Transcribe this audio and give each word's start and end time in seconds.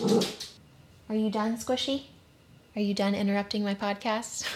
Are 0.00 1.14
you 1.14 1.30
done, 1.30 1.58
Squishy? 1.58 2.04
Are 2.74 2.80
you 2.80 2.94
done 2.94 3.14
interrupting 3.14 3.62
my 3.62 3.74
podcast? 3.74 4.48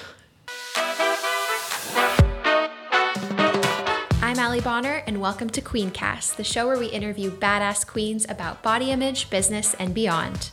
I'm 4.22 4.38
Allie 4.38 4.62
Bonner, 4.62 5.02
and 5.06 5.20
welcome 5.20 5.50
to 5.50 5.60
Queencast, 5.60 6.36
the 6.36 6.44
show 6.44 6.66
where 6.66 6.78
we 6.78 6.86
interview 6.86 7.30
badass 7.30 7.86
queens 7.86 8.24
about 8.30 8.62
body 8.62 8.90
image, 8.90 9.28
business, 9.28 9.74
and 9.74 9.94
beyond. 9.94 10.52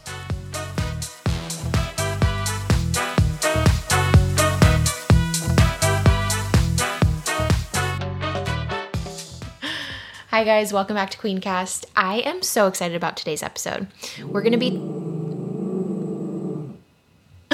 Hi, 10.33 10.43
guys, 10.43 10.73
welcome 10.73 10.95
back 10.95 11.11
to 11.11 11.17
Queencast. 11.19 11.85
I 11.95 12.21
am 12.21 12.41
so 12.41 12.65
excited 12.65 12.95
about 12.95 13.15
today's 13.15 13.43
episode. 13.43 13.85
We're 14.25 14.41
going 14.41 14.53
to 14.53 14.57
be. 14.57 14.71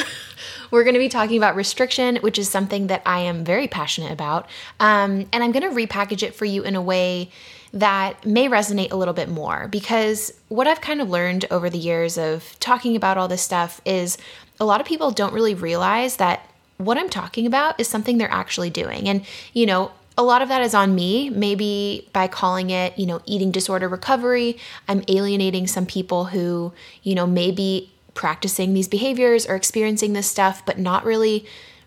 We're 0.72 0.86
going 0.86 0.94
to 0.94 1.00
be 1.00 1.10
talking 1.10 1.36
about 1.36 1.58
restriction, 1.58 2.16
which 2.22 2.40
is 2.40 2.48
something 2.48 2.88
that 2.88 3.02
I 3.06 3.20
am 3.20 3.44
very 3.44 3.68
passionate 3.68 4.14
about. 4.14 4.48
Um, 4.80 5.28
and 5.34 5.44
I'm 5.44 5.52
going 5.52 5.70
to 5.70 5.76
repackage 5.76 6.24
it 6.24 6.34
for 6.34 6.46
you 6.46 6.64
in 6.64 6.78
a 6.78 6.82
way 6.82 7.32
that 7.74 8.26
may 8.26 8.48
resonate 8.48 8.94
a 8.94 8.96
little 8.96 9.14
bit 9.14 9.28
more 9.28 9.68
because 9.68 10.32
what 10.48 10.66
I've 10.66 10.80
kind 10.80 11.02
of 11.02 11.10
learned 11.10 11.48
over 11.52 11.70
the 11.70 11.78
years 11.78 12.18
of 12.18 12.58
talking 12.62 12.96
about 12.96 13.18
all 13.18 13.28
this 13.28 13.42
stuff 13.42 13.82
is 13.84 14.18
a 14.58 14.64
lot 14.64 14.80
of 14.80 14.88
people 14.88 15.12
don't 15.12 15.34
really 15.34 15.54
realize 15.54 16.16
that 16.16 16.50
what 16.78 16.98
I'm 16.98 17.10
talking 17.10 17.46
about 17.46 17.78
is 17.78 17.90
something 17.90 18.18
they're 18.18 18.32
actually 18.32 18.70
doing. 18.70 19.10
And, 19.10 19.26
you 19.52 19.66
know, 19.66 19.92
a 20.20 20.24
lot 20.24 20.42
of 20.42 20.50
that 20.50 20.62
is 20.62 20.76
on 20.76 20.94
me. 20.94 21.30
Maybe 21.30 22.10
by 22.12 22.28
calling 22.28 22.72
it, 22.72 23.00
you 23.00 23.06
know, 23.06 23.22
eating 23.26 23.52
disorder 23.52 23.88
recovery, 23.88 24.58
I'm 24.86 25.02
alienating 25.08 25.66
some 25.66 25.86
people 25.86 26.26
who, 26.26 26.74
you 27.02 27.16
know, 27.16 27.26
may 27.26 27.52
be 27.52 27.90
practicing 28.16 28.74
these 28.74 28.90
behaviors 28.90 29.48
or 29.48 29.56
experiencing 29.56 30.12
this 30.12 30.28
stuff, 30.28 30.66
but 30.66 30.78
not 30.78 31.06
really 31.06 31.46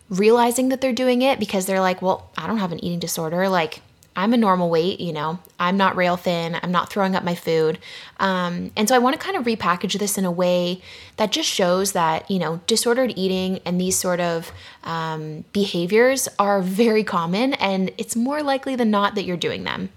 realizing 0.08 0.70
that 0.70 0.80
they're 0.80 0.94
doing 0.94 1.20
it 1.20 1.38
because 1.38 1.66
they're 1.66 1.80
like, 1.80 2.00
well, 2.00 2.30
I 2.38 2.46
don't 2.46 2.56
have 2.56 2.72
an 2.72 2.82
eating 2.82 2.98
disorder. 2.98 3.50
Like, 3.50 3.82
I'm 4.14 4.34
a 4.34 4.36
normal 4.36 4.68
weight, 4.68 5.00
you 5.00 5.12
know, 5.12 5.38
I'm 5.58 5.76
not 5.76 5.96
rail 5.96 6.16
thin, 6.16 6.58
I'm 6.62 6.72
not 6.72 6.90
throwing 6.90 7.16
up 7.16 7.24
my 7.24 7.34
food. 7.34 7.78
Um, 8.20 8.70
and 8.76 8.88
so 8.88 8.94
I 8.94 8.98
want 8.98 9.18
to 9.18 9.24
kind 9.24 9.36
of 9.36 9.44
repackage 9.44 9.98
this 9.98 10.18
in 10.18 10.24
a 10.24 10.30
way 10.30 10.82
that 11.16 11.32
just 11.32 11.48
shows 11.48 11.92
that, 11.92 12.30
you 12.30 12.38
know, 12.38 12.60
disordered 12.66 13.14
eating 13.16 13.60
and 13.64 13.80
these 13.80 13.98
sort 13.98 14.20
of 14.20 14.52
um, 14.84 15.44
behaviors 15.52 16.28
are 16.38 16.60
very 16.60 17.04
common 17.04 17.54
and 17.54 17.90
it's 17.96 18.14
more 18.14 18.42
likely 18.42 18.76
than 18.76 18.90
not 18.90 19.14
that 19.14 19.24
you're 19.24 19.36
doing 19.36 19.64
them. 19.64 19.88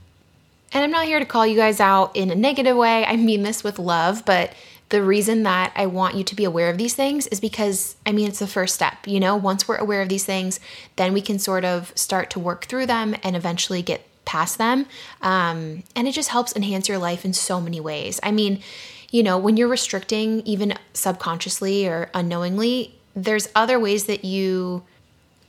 And 0.71 0.83
I'm 0.83 0.91
not 0.91 1.05
here 1.05 1.19
to 1.19 1.25
call 1.25 1.45
you 1.47 1.55
guys 1.55 1.79
out 1.79 2.15
in 2.15 2.31
a 2.31 2.35
negative 2.35 2.75
way. 2.75 3.05
I 3.05 3.15
mean 3.15 3.43
this 3.43 3.63
with 3.63 3.79
love, 3.79 4.25
but 4.25 4.53
the 4.89 5.01
reason 5.01 5.43
that 5.43 5.73
I 5.75 5.87
want 5.87 6.15
you 6.15 6.23
to 6.23 6.35
be 6.35 6.43
aware 6.43 6.69
of 6.69 6.77
these 6.77 6.93
things 6.93 7.27
is 7.27 7.39
because, 7.39 7.95
I 8.05 8.11
mean, 8.11 8.27
it's 8.27 8.39
the 8.39 8.47
first 8.47 8.75
step. 8.75 9.07
You 9.07 9.19
know, 9.19 9.35
once 9.35 9.67
we're 9.67 9.77
aware 9.77 10.01
of 10.01 10.09
these 10.09 10.25
things, 10.25 10.59
then 10.95 11.13
we 11.13 11.21
can 11.21 11.39
sort 11.39 11.65
of 11.65 11.91
start 11.95 12.29
to 12.31 12.39
work 12.39 12.65
through 12.65 12.85
them 12.85 13.15
and 13.23 13.35
eventually 13.35 13.81
get 13.81 14.05
past 14.25 14.57
them. 14.57 14.85
Um, 15.21 15.83
and 15.95 16.07
it 16.07 16.11
just 16.11 16.29
helps 16.29 16.55
enhance 16.55 16.87
your 16.87 16.97
life 16.97 17.25
in 17.25 17.33
so 17.33 17.59
many 17.59 17.79
ways. 17.79 18.19
I 18.21 18.31
mean, 18.31 18.61
you 19.09 19.23
know, 19.23 19.37
when 19.37 19.57
you're 19.57 19.67
restricting, 19.67 20.41
even 20.41 20.77
subconsciously 20.93 21.87
or 21.87 22.09
unknowingly, 22.13 22.95
there's 23.15 23.49
other 23.55 23.79
ways 23.79 24.05
that 24.05 24.25
you 24.25 24.83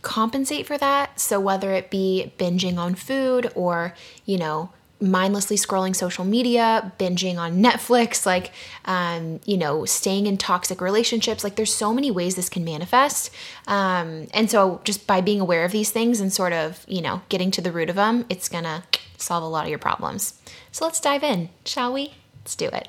compensate 0.02 0.66
for 0.66 0.78
that. 0.78 1.18
So 1.18 1.40
whether 1.40 1.72
it 1.72 1.90
be 1.90 2.32
binging 2.38 2.78
on 2.78 2.94
food 2.94 3.50
or, 3.54 3.94
you 4.24 4.38
know, 4.38 4.70
mindlessly 5.00 5.56
scrolling 5.56 5.94
social 5.94 6.24
media, 6.24 6.92
binging 6.98 7.36
on 7.36 7.62
Netflix, 7.62 8.24
like, 8.24 8.52
um, 8.86 9.40
you 9.44 9.56
know, 9.56 9.84
staying 9.84 10.26
in 10.26 10.38
toxic 10.38 10.80
relationships. 10.80 11.44
Like, 11.44 11.56
there's 11.56 11.72
so 11.72 11.92
many 11.92 12.10
ways 12.10 12.34
this 12.34 12.48
can 12.48 12.64
manifest. 12.64 13.30
Um, 13.66 14.26
and 14.32 14.50
so, 14.50 14.80
just 14.84 15.06
by 15.06 15.20
being 15.20 15.40
aware 15.40 15.64
of 15.64 15.72
these 15.72 15.90
things 15.90 16.20
and 16.20 16.32
sort 16.32 16.52
of, 16.52 16.84
you 16.88 17.02
know, 17.02 17.22
getting 17.28 17.50
to 17.52 17.60
the 17.60 17.72
root 17.72 17.90
of 17.90 17.96
them, 17.96 18.24
it's 18.28 18.48
gonna 18.48 18.84
solve 19.18 19.42
a 19.42 19.46
lot 19.46 19.64
of 19.64 19.70
your 19.70 19.78
problems. 19.78 20.40
So, 20.72 20.84
let's 20.84 21.00
dive 21.00 21.22
in, 21.22 21.50
shall 21.64 21.92
we? 21.92 22.14
Let's 22.40 22.56
do 22.56 22.66
it. 22.66 22.88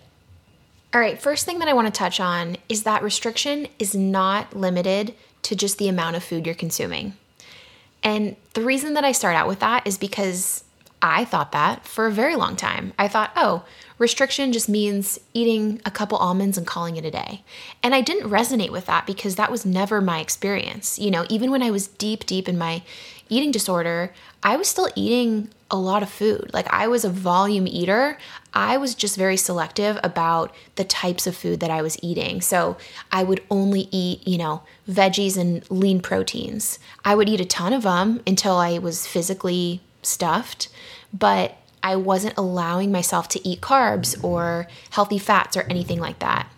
All 0.94 1.02
right, 1.02 1.22
first 1.22 1.46
thing 1.46 1.60
that 1.60 1.68
I 1.68 1.74
wanna 1.74 1.92
touch 1.92 2.20
on 2.20 2.58
is 2.70 2.84
that 2.84 3.04
restriction 3.04 3.68
is 3.80 3.94
not 3.94 4.56
limited 4.56 5.14
to 5.44 5.56
just 5.56 5.78
the 5.78 5.90
amount 5.90 6.16
of 6.16 6.24
food 6.24 6.46
you're 6.46 6.56
consuming. 6.56 7.14
And 8.04 8.38
the 8.54 8.64
reason 8.64 8.94
that 8.94 9.04
I 9.04 9.12
start 9.12 9.36
out 9.36 9.48
with 9.48 9.60
that 9.60 9.86
is 9.86 9.98
because 9.98 10.64
I 11.02 11.26
thought 11.26 11.52
that 11.52 11.86
for 11.86 12.08
a 12.08 12.12
very 12.12 12.36
long 12.36 12.56
time. 12.56 12.94
I 12.98 13.08
thought, 13.08 13.32
oh, 13.36 13.64
restriction 14.00 14.52
just 14.52 14.68
means 14.68 15.20
eating 15.34 15.80
a 15.86 15.92
couple 15.92 16.18
almonds 16.18 16.58
and 16.58 16.66
calling 16.66 16.98
it 16.98 17.06
a 17.06 17.12
day. 17.12 17.44
And 17.84 17.94
I 17.94 18.02
didn't 18.02 18.30
resonate 18.30 18.72
with 18.72 18.88
that 18.88 19.06
because 19.06 19.36
that 19.36 19.52
was 19.52 19.66
never 19.66 20.02
my 20.02 20.20
experience. 20.20 20.98
You 20.98 21.12
know, 21.12 21.26
even 21.30 21.52
when 21.52 21.62
I 21.62 21.72
was 21.72 21.88
deep, 21.88 22.26
deep 22.26 22.50
in 22.50 22.58
my 22.58 22.82
eating 23.30 23.52
disorder, 23.52 24.14
I 24.42 24.56
was 24.56 24.68
still 24.68 24.90
eating 24.96 25.50
a 25.70 25.78
lot 25.78 26.02
of 26.02 26.10
food. 26.10 26.50
Like 26.54 26.72
I 26.72 26.88
was 26.88 27.04
a 27.04 27.10
volume 27.10 27.68
eater. 27.68 28.18
I 28.54 28.78
was 28.78 28.96
just 28.96 29.18
very 29.18 29.38
selective 29.38 30.00
about 30.04 30.56
the 30.76 30.84
types 30.84 31.28
of 31.28 31.36
food 31.36 31.60
that 31.60 31.70
I 31.70 31.82
was 31.82 31.98
eating. 32.02 32.42
So 32.42 32.78
I 33.12 33.24
would 33.24 33.44
only 33.52 33.90
eat, 33.92 34.26
you 34.28 34.38
know, 34.38 34.64
veggies 34.90 35.38
and 35.38 35.70
lean 35.70 36.00
proteins. 36.00 36.80
I 37.04 37.16
would 37.16 37.30
eat 37.30 37.42
a 37.42 37.46
ton 37.46 37.74
of 37.74 37.84
them 37.84 38.22
until 38.26 38.56
I 38.56 38.78
was 38.78 39.06
physically 39.06 39.82
stuffed, 40.02 40.70
but 41.14 41.58
I 41.84 41.96
wasn't 41.96 42.38
allowing 42.38 42.92
myself 42.92 43.28
to 43.30 43.48
eat 43.48 43.62
carbs 43.62 44.22
or 44.24 44.68
healthy 44.90 45.20
fats 45.20 45.56
or 45.56 45.62
anything 45.64 46.00
like 46.00 46.20
that. 46.20 46.52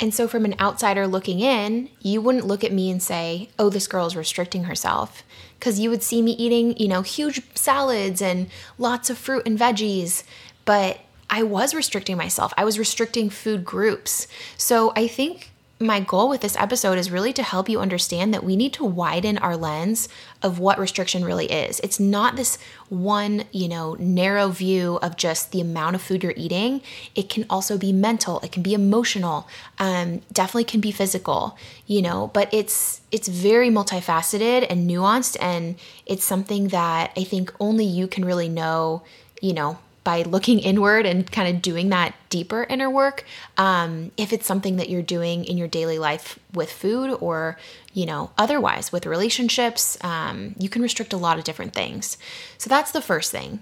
And 0.00 0.12
so, 0.12 0.26
from 0.26 0.44
an 0.44 0.56
outsider 0.58 1.06
looking 1.06 1.38
in, 1.38 1.88
you 2.00 2.20
wouldn't 2.20 2.46
look 2.46 2.64
at 2.64 2.72
me 2.72 2.90
and 2.90 3.00
say, 3.00 3.50
oh, 3.58 3.70
this 3.70 3.86
girl 3.86 4.06
is 4.06 4.16
restricting 4.16 4.64
herself. 4.64 5.22
Because 5.58 5.78
you 5.78 5.90
would 5.90 6.02
see 6.02 6.22
me 6.22 6.32
eating, 6.32 6.76
you 6.76 6.88
know, 6.88 7.02
huge 7.02 7.40
salads 7.54 8.20
and 8.20 8.48
lots 8.78 9.10
of 9.10 9.18
fruit 9.18 9.44
and 9.46 9.56
veggies. 9.56 10.24
But 10.64 10.98
I 11.30 11.44
was 11.44 11.72
restricting 11.74 12.16
myself, 12.16 12.52
I 12.56 12.64
was 12.64 12.80
restricting 12.80 13.30
food 13.30 13.64
groups. 13.64 14.26
So, 14.56 14.92
I 14.96 15.06
think 15.06 15.51
my 15.82 16.00
goal 16.00 16.28
with 16.28 16.40
this 16.40 16.56
episode 16.56 16.98
is 16.98 17.10
really 17.10 17.32
to 17.32 17.42
help 17.42 17.68
you 17.68 17.80
understand 17.80 18.32
that 18.32 18.44
we 18.44 18.56
need 18.56 18.72
to 18.74 18.84
widen 18.84 19.38
our 19.38 19.56
lens 19.56 20.08
of 20.42 20.58
what 20.58 20.78
restriction 20.78 21.24
really 21.24 21.46
is. 21.46 21.80
It's 21.80 22.00
not 22.00 22.36
this 22.36 22.58
one, 22.88 23.44
you 23.52 23.68
know, 23.68 23.94
narrow 23.98 24.48
view 24.48 24.98
of 25.02 25.16
just 25.16 25.52
the 25.52 25.60
amount 25.60 25.94
of 25.94 26.02
food 26.02 26.22
you're 26.22 26.34
eating. 26.36 26.82
It 27.14 27.28
can 27.28 27.46
also 27.48 27.78
be 27.78 27.92
mental, 27.92 28.40
it 28.40 28.52
can 28.52 28.62
be 28.62 28.74
emotional, 28.74 29.48
um, 29.78 30.22
definitely 30.32 30.64
can 30.64 30.80
be 30.80 30.92
physical, 30.92 31.56
you 31.86 32.02
know, 32.02 32.30
but 32.32 32.52
it's 32.52 33.00
it's 33.10 33.28
very 33.28 33.68
multifaceted 33.68 34.66
and 34.70 34.88
nuanced 34.88 35.36
and 35.40 35.76
it's 36.06 36.24
something 36.24 36.68
that 36.68 37.12
I 37.16 37.24
think 37.24 37.52
only 37.60 37.84
you 37.84 38.06
can 38.06 38.24
really 38.24 38.48
know, 38.48 39.02
you 39.40 39.52
know, 39.52 39.78
by 40.04 40.22
looking 40.22 40.58
inward 40.58 41.06
and 41.06 41.30
kind 41.30 41.54
of 41.54 41.62
doing 41.62 41.90
that 41.90 42.14
deeper 42.28 42.64
inner 42.64 42.90
work 42.90 43.24
um, 43.56 44.10
if 44.16 44.32
it's 44.32 44.46
something 44.46 44.76
that 44.76 44.88
you're 44.88 45.02
doing 45.02 45.44
in 45.44 45.56
your 45.56 45.68
daily 45.68 45.98
life 45.98 46.38
with 46.52 46.70
food 46.70 47.16
or 47.20 47.56
you 47.92 48.06
know 48.06 48.30
otherwise 48.36 48.90
with 48.92 49.06
relationships 49.06 49.96
um, 50.02 50.54
you 50.58 50.68
can 50.68 50.82
restrict 50.82 51.12
a 51.12 51.16
lot 51.16 51.38
of 51.38 51.44
different 51.44 51.72
things. 51.72 52.18
So 52.58 52.68
that's 52.68 52.92
the 52.92 53.02
first 53.02 53.30
thing. 53.30 53.60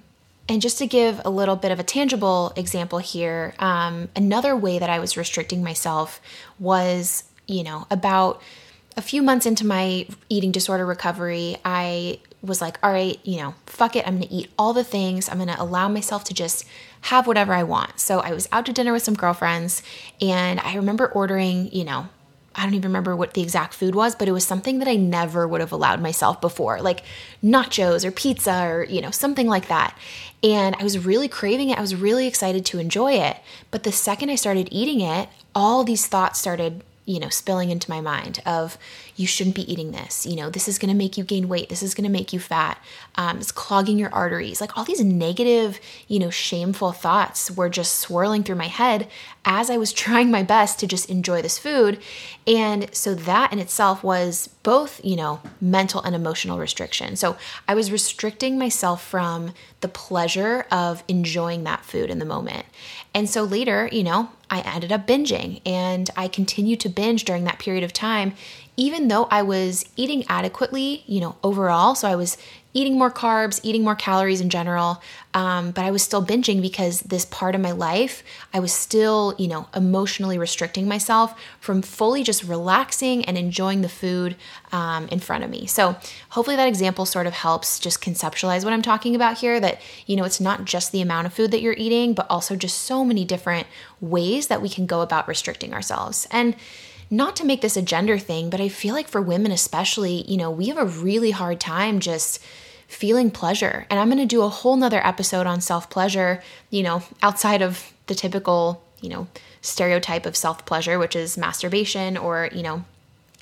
And 0.48 0.60
just 0.60 0.78
to 0.78 0.86
give 0.86 1.20
a 1.24 1.30
little 1.30 1.54
bit 1.54 1.70
of 1.70 1.78
a 1.78 1.84
tangible 1.84 2.52
example 2.56 2.98
here 2.98 3.54
um, 3.58 4.08
another 4.16 4.56
way 4.56 4.78
that 4.78 4.90
i 4.90 4.98
was 4.98 5.16
restricting 5.16 5.62
myself 5.62 6.20
was 6.58 7.24
you 7.46 7.62
know 7.62 7.86
about 7.90 8.42
a 8.96 9.02
few 9.02 9.22
months 9.22 9.46
into 9.46 9.64
my 9.64 10.06
eating 10.28 10.50
disorder 10.50 10.84
recovery 10.84 11.56
i 11.64 12.18
was 12.42 12.60
like, 12.60 12.78
all 12.82 12.92
right, 12.92 13.18
you 13.24 13.38
know, 13.38 13.54
fuck 13.66 13.96
it. 13.96 14.06
I'm 14.06 14.16
going 14.16 14.28
to 14.28 14.34
eat 14.34 14.50
all 14.58 14.72
the 14.72 14.84
things. 14.84 15.28
I'm 15.28 15.36
going 15.36 15.48
to 15.48 15.60
allow 15.60 15.88
myself 15.88 16.24
to 16.24 16.34
just 16.34 16.64
have 17.02 17.26
whatever 17.26 17.52
I 17.52 17.62
want. 17.62 18.00
So 18.00 18.20
I 18.20 18.32
was 18.32 18.48
out 18.52 18.66
to 18.66 18.72
dinner 18.72 18.92
with 18.92 19.02
some 19.02 19.14
girlfriends 19.14 19.82
and 20.20 20.60
I 20.60 20.74
remember 20.76 21.06
ordering, 21.06 21.70
you 21.72 21.84
know, 21.84 22.08
I 22.54 22.64
don't 22.64 22.74
even 22.74 22.90
remember 22.90 23.14
what 23.14 23.34
the 23.34 23.42
exact 23.42 23.74
food 23.74 23.94
was, 23.94 24.16
but 24.16 24.26
it 24.26 24.32
was 24.32 24.44
something 24.44 24.80
that 24.80 24.88
I 24.88 24.96
never 24.96 25.46
would 25.46 25.60
have 25.60 25.70
allowed 25.70 26.02
myself 26.02 26.40
before, 26.40 26.80
like 26.80 27.04
nachos 27.44 28.04
or 28.04 28.10
pizza 28.10 28.64
or, 28.64 28.84
you 28.84 29.00
know, 29.00 29.12
something 29.12 29.46
like 29.46 29.68
that. 29.68 29.96
And 30.42 30.74
I 30.78 30.82
was 30.82 30.98
really 30.98 31.28
craving 31.28 31.70
it. 31.70 31.78
I 31.78 31.80
was 31.80 31.94
really 31.94 32.26
excited 32.26 32.66
to 32.66 32.78
enjoy 32.78 33.12
it. 33.12 33.36
But 33.70 33.84
the 33.84 33.92
second 33.92 34.30
I 34.30 34.34
started 34.34 34.68
eating 34.72 35.00
it, 35.00 35.28
all 35.54 35.84
these 35.84 36.06
thoughts 36.06 36.40
started 36.40 36.82
you 37.10 37.18
know, 37.18 37.28
spilling 37.28 37.70
into 37.70 37.90
my 37.90 38.00
mind 38.00 38.40
of 38.46 38.78
you 39.16 39.26
shouldn't 39.26 39.56
be 39.56 39.70
eating 39.70 39.90
this. 39.90 40.24
You 40.24 40.36
know, 40.36 40.48
this 40.48 40.68
is 40.68 40.78
going 40.78 40.90
to 40.90 40.96
make 40.96 41.18
you 41.18 41.24
gain 41.24 41.48
weight. 41.48 41.68
This 41.68 41.82
is 41.82 41.92
going 41.92 42.04
to 42.04 42.10
make 42.10 42.32
you 42.32 42.38
fat. 42.38 42.78
Um, 43.16 43.38
it's 43.38 43.50
clogging 43.50 43.98
your 43.98 44.14
arteries. 44.14 44.60
Like 44.60 44.78
all 44.78 44.84
these 44.84 45.04
negative, 45.04 45.80
you 46.06 46.20
know, 46.20 46.30
shameful 46.30 46.92
thoughts 46.92 47.50
were 47.50 47.68
just 47.68 47.96
swirling 47.96 48.44
through 48.44 48.54
my 48.56 48.68
head 48.68 49.08
as 49.44 49.70
I 49.70 49.76
was 49.76 49.92
trying 50.00 50.30
my 50.30 50.44
best 50.44 50.78
to 50.80 50.86
just 50.86 51.10
enjoy 51.10 51.42
this 51.42 51.58
food. 51.58 52.00
And 52.46 52.94
so 52.94 53.14
that 53.14 53.52
in 53.52 53.58
itself 53.58 54.04
was 54.04 54.48
both, 54.62 55.04
you 55.04 55.16
know, 55.16 55.40
mental 55.60 56.02
and 56.02 56.14
emotional 56.14 56.58
restriction. 56.58 57.16
So 57.16 57.36
I 57.66 57.74
was 57.74 57.90
restricting 57.90 58.56
myself 58.56 59.04
from 59.04 59.52
the 59.80 59.88
pleasure 59.88 60.66
of 60.70 61.02
enjoying 61.08 61.64
that 61.64 61.84
food 61.84 62.08
in 62.08 62.20
the 62.20 62.24
moment. 62.24 62.66
And 63.14 63.28
so 63.28 63.42
later, 63.42 63.88
you 63.90 64.04
know, 64.04 64.30
I 64.50 64.60
ended 64.60 64.92
up 64.92 65.06
binging 65.06 65.60
and 65.64 66.10
I 66.16 66.28
continued 66.28 66.80
to 66.80 66.88
binge 66.88 67.24
during 67.24 67.44
that 67.44 67.58
period 67.58 67.84
of 67.84 67.92
time, 67.92 68.34
even 68.76 69.08
though 69.08 69.24
I 69.30 69.42
was 69.42 69.84
eating 69.96 70.24
adequately, 70.28 71.04
you 71.06 71.20
know, 71.20 71.36
overall. 71.42 71.94
So 71.94 72.08
I 72.08 72.16
was 72.16 72.38
eating 72.72 72.96
more 72.96 73.10
carbs, 73.10 73.58
eating 73.64 73.82
more 73.82 73.96
calories 73.96 74.40
in 74.40 74.48
general. 74.48 75.02
Um, 75.34 75.72
but 75.72 75.84
I 75.84 75.90
was 75.90 76.02
still 76.02 76.24
binging 76.24 76.62
because 76.62 77.00
this 77.00 77.24
part 77.24 77.54
of 77.54 77.60
my 77.60 77.72
life, 77.72 78.22
I 78.54 78.60
was 78.60 78.72
still, 78.72 79.34
you 79.38 79.48
know, 79.48 79.68
emotionally 79.74 80.38
restricting 80.38 80.86
myself 80.86 81.34
from 81.58 81.82
fully 81.82 82.22
just 82.22 82.44
relaxing 82.44 83.24
and 83.24 83.36
enjoying 83.36 83.82
the 83.82 83.88
food 83.88 84.36
um, 84.70 85.08
in 85.08 85.18
front 85.18 85.42
of 85.42 85.50
me. 85.50 85.66
So 85.66 85.96
hopefully 86.30 86.56
that 86.56 86.68
example 86.68 87.06
sort 87.06 87.26
of 87.26 87.32
helps 87.32 87.80
just 87.80 88.00
conceptualize 88.00 88.64
what 88.64 88.72
I'm 88.72 88.82
talking 88.82 89.16
about 89.16 89.38
here 89.38 89.58
that, 89.58 89.80
you 90.06 90.14
know, 90.14 90.24
it's 90.24 90.40
not 90.40 90.64
just 90.64 90.92
the 90.92 91.00
amount 91.00 91.26
of 91.26 91.32
food 91.32 91.50
that 91.50 91.62
you're 91.62 91.74
eating, 91.76 92.14
but 92.14 92.26
also 92.30 92.54
just 92.54 92.78
so 92.78 93.04
many 93.04 93.24
different 93.24 93.66
ways 94.00 94.46
that 94.46 94.62
we 94.62 94.68
can 94.68 94.86
go 94.86 95.00
about 95.00 95.26
restricting 95.26 95.74
ourselves. 95.74 96.28
And 96.30 96.54
not 97.10 97.34
to 97.36 97.44
make 97.44 97.60
this 97.60 97.76
a 97.76 97.82
gender 97.82 98.18
thing, 98.18 98.50
but 98.50 98.60
I 98.60 98.68
feel 98.68 98.94
like 98.94 99.08
for 99.08 99.20
women 99.20 99.50
especially, 99.50 100.22
you 100.30 100.36
know, 100.36 100.50
we 100.50 100.68
have 100.68 100.78
a 100.78 100.84
really 100.86 101.32
hard 101.32 101.58
time 101.58 101.98
just 101.98 102.40
feeling 102.86 103.30
pleasure. 103.30 103.86
And 103.90 103.98
I'm 103.98 104.08
going 104.08 104.18
to 104.18 104.26
do 104.26 104.42
a 104.42 104.48
whole 104.48 104.76
nother 104.76 105.04
episode 105.04 105.46
on 105.46 105.60
self 105.60 105.90
pleasure, 105.90 106.42
you 106.70 106.82
know, 106.82 107.02
outside 107.22 107.62
of 107.62 107.92
the 108.06 108.14
typical, 108.14 108.82
you 109.00 109.08
know, 109.08 109.26
stereotype 109.60 110.24
of 110.24 110.36
self 110.36 110.64
pleasure, 110.66 110.98
which 110.98 111.16
is 111.16 111.36
masturbation 111.36 112.16
or, 112.16 112.48
you 112.52 112.62
know, 112.62 112.84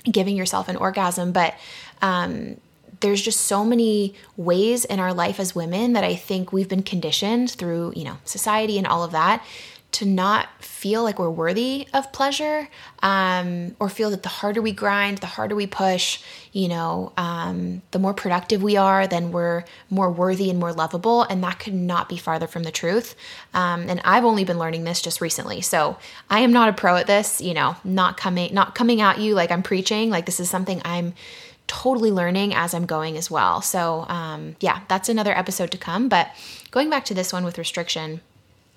giving 0.09 0.35
yourself 0.35 0.67
an 0.67 0.75
orgasm. 0.75 1.31
But 1.31 1.55
um, 2.01 2.57
there's 3.01 3.21
just 3.21 3.41
so 3.41 3.63
many 3.63 4.15
ways 4.35 4.83
in 4.83 4.99
our 4.99 5.13
life 5.13 5.39
as 5.39 5.53
women 5.53 5.93
that 5.93 6.03
I 6.03 6.15
think 6.15 6.51
we've 6.51 6.69
been 6.69 6.83
conditioned 6.83 7.51
through, 7.51 7.93
you 7.95 8.03
know, 8.03 8.17
society 8.25 8.77
and 8.77 8.87
all 8.87 9.03
of 9.03 9.11
that 9.11 9.43
to 9.91 10.05
not 10.05 10.47
feel 10.59 11.03
like 11.03 11.17
we're 11.17 11.29
worthy 11.29 11.87
of 11.93 12.11
pleasure 12.11 12.69
um, 13.01 13.75
or 13.79 13.89
feel 13.89 14.11
that 14.11 14.21
the 14.21 14.29
harder 14.29 14.61
we 14.61 14.71
grind, 14.71 15.17
the 15.17 15.27
harder 15.27 15.55
we 15.55 15.65
push, 15.65 16.21
you 16.51 16.67
know, 16.67 17.11
um, 17.17 17.81
the 17.91 17.99
more 17.99 18.13
productive 18.13 18.61
we 18.61 18.77
are, 18.77 19.07
then 19.07 19.31
we're 19.31 19.63
more 19.89 20.11
worthy 20.11 20.49
and 20.49 20.59
more 20.59 20.71
lovable. 20.71 21.23
And 21.23 21.43
that 21.43 21.59
could 21.59 21.73
not 21.73 22.07
be 22.07 22.17
farther 22.17 22.45
from 22.45 22.63
the 22.63 22.71
truth. 22.71 23.15
Um, 23.53 23.89
and 23.89 23.99
I've 24.05 24.25
only 24.25 24.43
been 24.43 24.59
learning 24.59 24.83
this 24.83 25.01
just 25.01 25.21
recently. 25.21 25.61
So 25.61 25.97
I 26.29 26.41
am 26.41 26.53
not 26.53 26.69
a 26.69 26.73
pro 26.73 26.95
at 26.95 27.07
this, 27.07 27.41
you 27.41 27.55
know, 27.55 27.75
not 27.83 28.15
coming, 28.15 28.53
not 28.53 28.75
coming 28.75 29.01
at 29.01 29.17
you 29.17 29.33
like 29.33 29.51
I'm 29.51 29.63
preaching. 29.63 30.11
Like 30.11 30.27
this 30.27 30.39
is 30.39 30.49
something 30.49 30.81
I'm 30.85 31.13
totally 31.65 32.11
learning 32.11 32.53
as 32.53 32.73
I'm 32.73 32.85
going 32.85 33.17
as 33.17 33.29
well. 33.31 33.61
So 33.61 34.05
um, 34.07 34.55
yeah, 34.59 34.81
that's 34.87 35.09
another 35.09 35.37
episode 35.37 35.71
to 35.71 35.77
come. 35.77 36.09
But 36.09 36.29
going 36.71 36.89
back 36.89 37.05
to 37.05 37.13
this 37.13 37.33
one 37.33 37.43
with 37.43 37.57
restriction, 37.57 38.21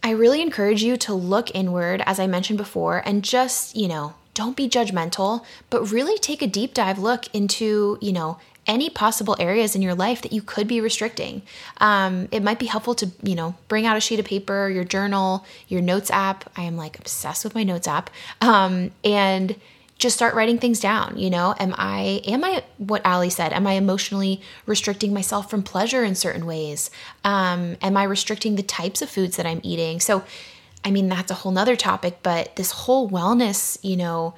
I 0.02 0.10
really 0.10 0.42
encourage 0.42 0.82
you 0.82 0.96
to 0.98 1.14
look 1.14 1.54
inward, 1.54 2.02
as 2.06 2.18
I 2.18 2.26
mentioned 2.26 2.58
before, 2.58 3.02
and 3.04 3.22
just, 3.22 3.76
you 3.76 3.86
know, 3.86 4.14
don't 4.34 4.56
be 4.56 4.68
judgmental, 4.68 5.44
but 5.70 5.92
really 5.92 6.18
take 6.18 6.42
a 6.42 6.46
deep 6.46 6.74
dive 6.74 6.98
look 6.98 7.32
into, 7.34 7.98
you 8.00 8.12
know, 8.12 8.38
any 8.66 8.88
possible 8.88 9.36
areas 9.38 9.74
in 9.74 9.82
your 9.82 9.94
life 9.94 10.22
that 10.22 10.32
you 10.32 10.40
could 10.40 10.68
be 10.68 10.80
restricting. 10.80 11.42
Um, 11.78 12.28
it 12.30 12.42
might 12.42 12.58
be 12.58 12.66
helpful 12.66 12.94
to, 12.96 13.10
you 13.22 13.34
know, 13.34 13.56
bring 13.68 13.86
out 13.86 13.96
a 13.96 14.00
sheet 14.00 14.20
of 14.20 14.24
paper, 14.26 14.68
your 14.70 14.84
journal, 14.84 15.44
your 15.68 15.80
notes 15.80 16.10
app. 16.10 16.50
I 16.56 16.62
am 16.62 16.76
like 16.76 16.98
obsessed 16.98 17.44
with 17.44 17.54
my 17.54 17.64
notes 17.64 17.88
app. 17.88 18.10
Um, 18.40 18.92
and 19.04 19.56
just 20.02 20.16
start 20.16 20.34
writing 20.34 20.58
things 20.58 20.80
down 20.80 21.16
you 21.16 21.30
know? 21.30 21.54
Am 21.58 21.74
i 21.78 22.20
am 22.26 22.42
i 22.44 22.62
what 22.78 23.00
Allie 23.04 23.30
said 23.30 23.52
am 23.52 23.66
i 23.66 23.74
emotionally 23.74 24.40
restricting 24.66 25.14
myself 25.14 25.48
from 25.48 25.62
pleasure 25.62 26.04
in 26.04 26.14
certain 26.14 26.44
ways? 26.44 26.90
Um, 27.24 27.76
am 27.80 27.96
i 27.96 28.02
restricting 28.02 28.56
the 28.56 28.62
types 28.62 29.00
of 29.00 29.08
foods 29.08 29.36
that 29.36 29.46
i'm 29.46 29.60
eating? 29.62 30.00
So 30.00 30.24
i 30.84 30.90
mean 30.90 31.08
that's 31.08 31.30
a 31.30 31.34
whole 31.34 31.52
nother 31.52 31.76
topic 31.76 32.18
but 32.22 32.56
this 32.56 32.72
whole 32.72 33.08
wellness 33.08 33.78
you 33.82 33.96
know 33.96 34.34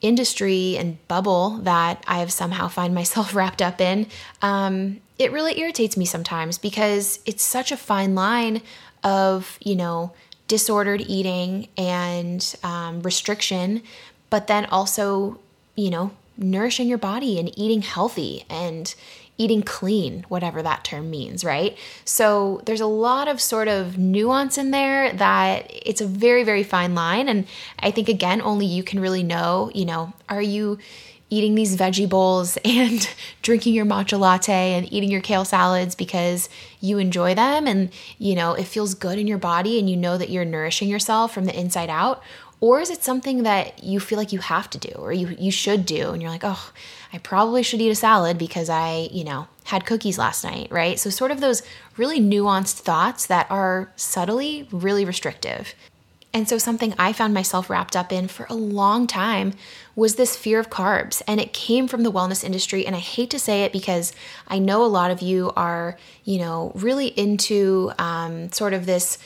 industry 0.00 0.76
and 0.78 0.96
bubble 1.08 1.58
that 1.62 2.04
i 2.06 2.20
have 2.20 2.32
somehow 2.32 2.68
find 2.68 2.94
myself 3.00 3.34
wrapped 3.34 3.60
up 3.60 3.80
in 3.80 4.06
um, 4.42 5.00
it 5.18 5.32
really 5.32 5.58
irritates 5.58 5.96
me 5.96 6.04
sometimes 6.04 6.56
because 6.58 7.18
it's 7.26 7.42
such 7.42 7.72
a 7.72 7.76
fine 7.76 8.14
line 8.14 8.62
of 9.02 9.58
you 9.60 9.74
know 9.74 10.12
disordered 10.46 11.02
eating 11.02 11.68
and 11.76 12.54
um, 12.62 13.02
restriction 13.02 13.82
but 14.30 14.46
then 14.46 14.66
also, 14.66 15.38
you 15.74 15.90
know, 15.90 16.10
nourishing 16.36 16.88
your 16.88 16.98
body 16.98 17.38
and 17.38 17.56
eating 17.58 17.82
healthy 17.82 18.44
and 18.48 18.94
eating 19.38 19.62
clean, 19.62 20.24
whatever 20.28 20.62
that 20.62 20.82
term 20.82 21.10
means, 21.10 21.44
right? 21.44 21.78
So 22.04 22.60
there's 22.64 22.80
a 22.80 22.86
lot 22.86 23.28
of 23.28 23.40
sort 23.40 23.68
of 23.68 23.96
nuance 23.96 24.58
in 24.58 24.72
there 24.72 25.12
that 25.12 25.70
it's 25.70 26.00
a 26.00 26.06
very, 26.06 26.42
very 26.42 26.64
fine 26.64 26.94
line. 26.94 27.28
And 27.28 27.46
I 27.78 27.92
think, 27.92 28.08
again, 28.08 28.42
only 28.42 28.66
you 28.66 28.82
can 28.82 28.98
really 28.98 29.22
know, 29.22 29.70
you 29.74 29.84
know, 29.84 30.12
are 30.28 30.42
you 30.42 30.78
eating 31.30 31.54
these 31.54 31.76
veggie 31.76 32.08
bowls 32.08 32.56
and 32.64 33.08
drinking 33.42 33.74
your 33.74 33.86
matcha 33.86 34.18
latte 34.18 34.74
and 34.74 34.92
eating 34.92 35.10
your 35.10 35.20
kale 35.20 35.44
salads 35.44 35.94
because 35.94 36.48
you 36.80 36.98
enjoy 36.98 37.34
them 37.34 37.66
and 37.66 37.90
you 38.18 38.34
know 38.34 38.54
it 38.54 38.64
feels 38.64 38.94
good 38.94 39.18
in 39.18 39.26
your 39.26 39.38
body 39.38 39.78
and 39.78 39.90
you 39.90 39.96
know 39.96 40.16
that 40.16 40.30
you're 40.30 40.44
nourishing 40.44 40.88
yourself 40.88 41.32
from 41.34 41.44
the 41.44 41.58
inside 41.58 41.90
out 41.90 42.22
or 42.60 42.80
is 42.80 42.90
it 42.90 43.04
something 43.04 43.44
that 43.44 43.84
you 43.84 44.00
feel 44.00 44.18
like 44.18 44.32
you 44.32 44.40
have 44.40 44.68
to 44.70 44.78
do 44.78 44.92
or 44.96 45.12
you, 45.12 45.36
you 45.38 45.52
should 45.52 45.86
do? 45.86 46.10
And 46.10 46.20
you're 46.20 46.30
like, 46.30 46.44
oh, 46.44 46.72
I 47.12 47.18
probably 47.18 47.62
should 47.62 47.80
eat 47.80 47.90
a 47.90 47.94
salad 47.94 48.36
because 48.36 48.68
I, 48.68 49.08
you 49.12 49.24
know, 49.24 49.46
had 49.64 49.86
cookies 49.86 50.18
last 50.18 50.42
night, 50.42 50.70
right? 50.70 50.98
So, 50.98 51.08
sort 51.08 51.30
of 51.30 51.40
those 51.40 51.62
really 51.96 52.20
nuanced 52.20 52.80
thoughts 52.80 53.26
that 53.26 53.46
are 53.50 53.92
subtly 53.96 54.68
really 54.72 55.04
restrictive. 55.04 55.74
And 56.34 56.48
so, 56.48 56.58
something 56.58 56.94
I 56.98 57.12
found 57.12 57.32
myself 57.32 57.70
wrapped 57.70 57.94
up 57.94 58.12
in 58.12 58.28
for 58.28 58.46
a 58.50 58.54
long 58.54 59.06
time 59.06 59.54
was 59.94 60.16
this 60.16 60.36
fear 60.36 60.58
of 60.58 60.68
carbs. 60.68 61.22
And 61.26 61.40
it 61.40 61.52
came 61.52 61.86
from 61.88 62.02
the 62.02 62.12
wellness 62.12 62.44
industry. 62.44 62.86
And 62.86 62.94
I 62.94 63.00
hate 63.00 63.30
to 63.30 63.38
say 63.38 63.62
it 63.62 63.72
because 63.72 64.12
I 64.48 64.58
know 64.58 64.84
a 64.84 64.86
lot 64.86 65.10
of 65.10 65.22
you 65.22 65.52
are, 65.56 65.96
you 66.24 66.38
know, 66.38 66.72
really 66.74 67.08
into 67.08 67.92
um, 67.98 68.50
sort 68.52 68.74
of 68.74 68.84
this 68.84 69.18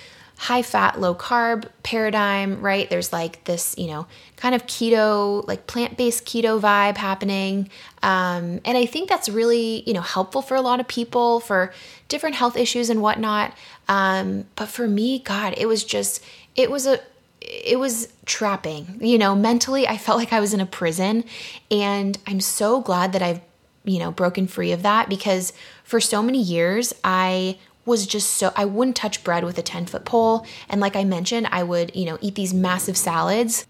high 0.43 0.62
fat, 0.62 1.00
low 1.00 1.15
carb 1.15 1.69
paradigm, 1.85 2.61
right? 2.61 2.91
There's 2.91 3.12
like 3.12 3.44
this, 3.44 3.77
you 3.79 3.87
know, 3.87 4.09
kind 4.35 4.56
of 4.56 4.67
keto, 4.67 5.47
like 5.47 5.69
plant 5.69 5.97
based 5.97 6.27
keto 6.27 6.61
vibe 6.61 6.97
happening. 6.97 7.71
Um, 8.03 8.59
and 8.65 8.77
I 8.77 8.87
think 8.87 9.09
that's 9.09 9.29
really, 9.29 9.85
you 9.87 9.93
know, 9.93 10.00
helpful 10.00 10.43
for 10.43 10.56
a 10.56 10.61
lot 10.61 10.81
of 10.81 10.89
people 10.89 11.39
for 11.39 11.73
different 12.09 12.35
health 12.35 12.56
issues 12.56 12.91
and 12.91 13.00
whatnot. 13.00 13.55
Um, 13.87 14.47
but 14.56 14.67
for 14.67 14.89
me, 14.89 15.21
God, 15.21 15.55
it 15.56 15.67
was 15.67 15.85
just, 15.85 16.25
it 16.56 16.73
was 16.73 16.89
a, 16.89 16.99
it 17.41 17.79
was 17.79 18.12
trapping. 18.27 18.99
You 19.00 19.19
know, 19.19 19.37
mentally, 19.37 19.87
I 19.87 19.97
felt 19.97 20.19
like 20.19 20.33
I 20.33 20.41
was 20.41 20.53
in 20.53 20.61
a 20.61 20.67
prison. 20.67 21.22
And 21.70 22.19
I'm 22.27 22.41
so 22.41 22.81
glad 22.81 23.13
that 23.13 23.22
I've, 23.22 23.41
you 23.84 24.01
know, 24.01 24.11
broken 24.11 24.49
free 24.49 24.72
of 24.72 24.82
that 24.82 25.08
because 25.08 25.53
for 25.84 26.01
so 26.01 26.20
many 26.20 26.43
years, 26.43 26.93
I 27.05 27.58
was 27.84 28.06
just 28.06 28.31
so 28.31 28.53
I 28.56 28.65
wouldn't 28.65 28.96
touch 28.96 29.24
bread 29.24 29.44
with 29.44 29.58
a 29.58 29.62
10 29.62 29.86
foot 29.86 30.05
pole. 30.05 30.46
And 30.69 30.81
like 30.81 30.96
I 30.96 31.05
mentioned, 31.05 31.48
I 31.51 31.62
would, 31.62 31.94
you 31.94 32.05
know, 32.05 32.19
eat 32.20 32.34
these 32.34 32.55
massive 32.55 32.96
salads. 32.96 33.67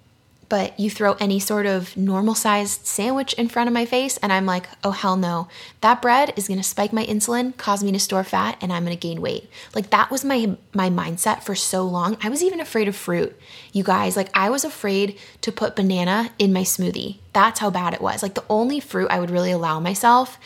But 0.49 0.79
you 0.79 0.91
throw 0.91 1.15
any 1.15 1.41
sort 1.41 1.65
of 1.65 1.97
normal 1.97 2.35
sized 2.35 2.85
sandwich 2.85 3.33
in 3.35 3.49
front 3.49 3.69
of 3.69 3.73
my 3.73 3.87
face, 3.87 4.19
and 4.19 4.31
I'm 4.31 4.45
like, 4.45 4.67
oh 4.85 4.91
hell 4.91 5.17
no. 5.17 5.49
That 5.81 6.03
bread 6.03 6.35
is 6.37 6.47
gonna 6.47 6.63
spike 6.63 6.93
my 6.93 7.07
insulin, 7.07 7.57
cause 7.57 7.83
me 7.83 7.91
to 7.93 7.99
store 7.99 8.23
fat, 8.23 8.59
and 8.61 8.71
I'm 8.71 8.85
gonna 8.85 8.97
gain 8.97 9.23
weight. 9.23 9.49
Like 9.75 9.89
that 9.89 10.11
was 10.11 10.27
my 10.27 10.59
my 10.75 10.91
mindset 10.91 11.43
for 11.43 11.55
so 11.55 11.85
long. 11.85 12.19
I 12.23 12.29
was 12.29 12.43
even 12.43 12.61
afraid 12.61 12.87
of 12.87 12.95
fruit. 12.95 13.35
You 13.73 13.83
guys, 13.83 14.15
like 14.15 14.29
I 14.35 14.51
was 14.51 14.63
afraid 14.63 15.19
to 15.41 15.53
put 15.53 15.75
banana 15.75 16.33
in 16.39 16.53
my 16.53 16.65
smoothie. 16.65 17.17
That's 17.33 17.61
how 17.61 17.71
bad 17.71 17.95
it 17.95 18.03
was. 18.03 18.23
Like 18.23 18.35
the 18.35 18.45
only 18.51 18.79
fruit 18.79 19.11
I 19.11 19.21
would 19.21 19.31
really 19.31 19.53
allow 19.53 19.81
myself, 19.81 20.37